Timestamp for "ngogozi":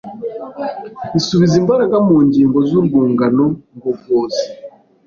3.75-4.45